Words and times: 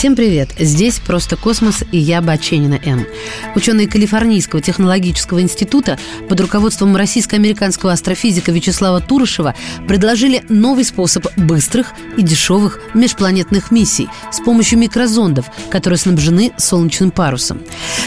Всем 0.00 0.16
привет! 0.16 0.48
Здесь 0.58 0.98
«Просто 0.98 1.36
космос» 1.36 1.84
и 1.92 1.98
я, 1.98 2.22
Баченина 2.22 2.80
М. 2.86 3.06
Ученые 3.54 3.86
Калифорнийского 3.86 4.62
технологического 4.62 5.42
института 5.42 5.98
под 6.26 6.40
руководством 6.40 6.96
российско-американского 6.96 7.92
астрофизика 7.92 8.50
Вячеслава 8.50 9.02
Турышева 9.02 9.54
предложили 9.86 10.42
новый 10.48 10.84
способ 10.84 11.26
быстрых 11.36 11.92
и 12.16 12.22
дешевых 12.22 12.80
межпланетных 12.94 13.70
миссий 13.70 14.08
с 14.32 14.40
помощью 14.40 14.78
микрозондов, 14.78 15.44
которые 15.68 15.98
снабжены 15.98 16.52
солнечным 16.56 17.10
парусом. 17.10 17.60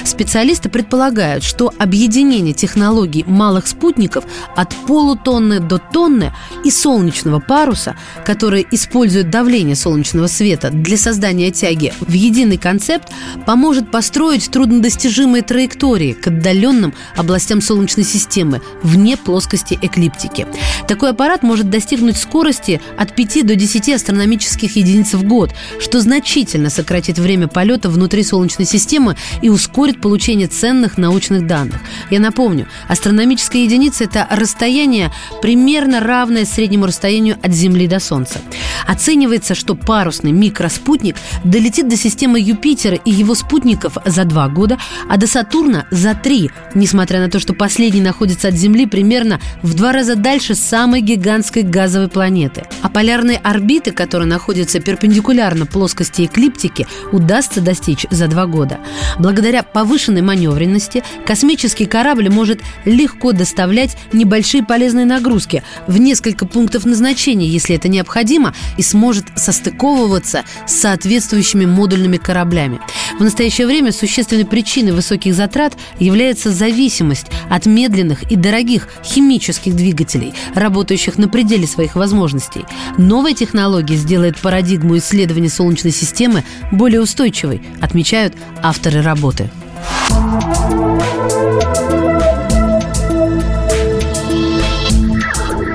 Специалисты 0.03 0.69
предполагают, 0.69 1.43
что 1.43 1.73
объединение 1.77 2.53
технологий 2.53 3.23
малых 3.27 3.67
спутников 3.67 4.25
от 4.55 4.75
полутонны 4.87 5.59
до 5.59 5.77
тонны 5.79 6.33
и 6.63 6.71
солнечного 6.71 7.39
паруса, 7.39 7.95
который 8.25 8.67
использует 8.71 9.29
давление 9.29 9.75
солнечного 9.75 10.27
света 10.27 10.69
для 10.71 10.97
создания 10.97 11.51
тяги 11.51 11.93
в 11.99 12.11
единый 12.11 12.57
концепт 12.57 13.09
поможет 13.45 13.91
построить 13.91 14.49
труднодостижимые 14.49 15.43
траектории 15.43 16.13
к 16.13 16.27
отдаленным 16.27 16.93
областям 17.15 17.61
Солнечной 17.61 18.05
системы 18.05 18.61
вне 18.81 19.17
плоскости 19.17 19.77
эклиптики. 19.81 20.47
Такой 20.87 21.11
аппарат 21.11 21.43
может 21.43 21.69
достигнуть 21.69 22.17
скорости 22.17 22.81
от 22.97 23.15
5 23.15 23.45
до 23.45 23.55
10 23.55 23.89
астрономических 23.89 24.75
единиц 24.75 25.13
в 25.13 25.23
год, 25.23 25.51
что 25.79 25.99
значительно 25.99 26.69
сократит 26.69 27.19
время 27.19 27.47
полета 27.47 27.89
внутри 27.89 28.23
Солнечной 28.23 28.65
системы 28.65 29.15
и 29.41 29.49
ускорит 29.49 29.92
получение 30.01 30.47
ценных 30.47 30.97
научных 30.97 31.47
данных. 31.47 31.79
Я 32.09 32.19
напомню, 32.19 32.67
астрономическая 32.87 33.63
единица– 33.63 34.03
это 34.05 34.27
расстояние, 34.29 35.11
примерно 35.41 35.99
равное 35.99 36.45
среднему 36.45 36.85
расстоянию 36.85 37.37
от 37.41 37.51
Земли 37.51 37.87
до 37.87 37.99
Солнца. 37.99 38.39
Оценивается, 38.87 39.55
что 39.55 39.75
парусный 39.75 40.31
микроспутник 40.31 41.15
долетит 41.43 41.87
до 41.87 41.95
системы 41.95 42.39
Юпитера 42.39 42.95
и 42.95 43.11
его 43.11 43.35
спутников 43.35 43.97
за 44.05 44.25
два 44.25 44.47
года, 44.47 44.77
а 45.09 45.17
до 45.17 45.27
Сатурна 45.27 45.85
за 45.91 46.13
три, 46.15 46.51
несмотря 46.75 47.19
на 47.19 47.29
то, 47.29 47.39
что 47.39 47.53
последний 47.53 48.01
находится 48.01 48.49
от 48.49 48.55
Земли 48.55 48.85
примерно 48.85 49.39
в 49.61 49.73
два 49.73 49.91
раза 49.91 50.15
дальше 50.15 50.55
самой 50.55 51.01
гигантской 51.01 51.63
газовой 51.63 52.09
планеты. 52.09 52.63
А 52.81 52.89
полярные 52.89 53.37
орбиты, 53.37 53.91
которые 53.91 54.27
находятся 54.27 54.79
перпендикулярно 54.79 55.65
плоскости 55.65 56.25
эклиптики, 56.25 56.87
удастся 57.11 57.61
достичь 57.61 58.05
за 58.09 58.27
два 58.27 58.45
года. 58.45 58.79
Благодаря 59.19 59.63
повышенной 59.83 60.21
маневренности 60.21 61.03
космический 61.25 61.85
корабль 61.85 62.29
может 62.29 62.61
легко 62.85 63.33
доставлять 63.33 63.97
небольшие 64.13 64.63
полезные 64.63 65.05
нагрузки 65.05 65.61
в 65.87 65.97
несколько 65.97 66.45
пунктов 66.45 66.85
назначения, 66.85 67.49
если 67.49 67.75
это 67.75 67.89
необходимо, 67.89 68.55
и 68.77 68.81
сможет 68.81 69.25
состыковываться 69.35 70.45
с 70.65 70.75
соответствующими 70.75 71.65
модульными 71.65 72.15
кораблями. 72.15 72.79
В 73.19 73.23
настоящее 73.23 73.67
время 73.67 73.91
существенной 73.91 74.45
причиной 74.45 74.93
высоких 74.93 75.35
затрат 75.35 75.73
является 75.99 76.53
зависимость 76.53 77.27
от 77.49 77.65
медленных 77.65 78.31
и 78.31 78.37
дорогих 78.37 78.87
химических 79.03 79.75
двигателей, 79.75 80.33
работающих 80.55 81.17
на 81.17 81.27
пределе 81.27 81.67
своих 81.67 81.95
возможностей. 81.95 82.63
Новая 82.97 83.33
технология 83.33 83.97
сделает 83.97 84.37
парадигму 84.39 84.97
исследования 84.97 85.49
Солнечной 85.49 85.91
системы 85.91 86.45
более 86.71 87.01
устойчивой, 87.01 87.61
отмечают 87.81 88.33
авторы 88.61 89.01
работы. 89.01 89.49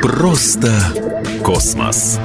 Просто 0.03 0.73
космос. 1.45 2.19